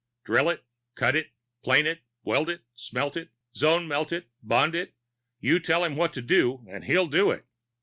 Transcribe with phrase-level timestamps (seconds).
[0.23, 0.63] Drill it,
[0.95, 1.29] cut it,
[1.61, 4.95] plane it, weld it, smelt it, zone melt it, bond it
[5.39, 7.45] you tell him what to do and he'll do it.